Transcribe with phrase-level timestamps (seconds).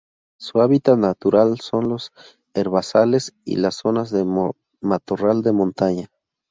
[0.39, 2.11] Su hábitat natural son los
[2.55, 4.25] herbazales y las zonas de
[4.81, 6.09] matorral de montaña.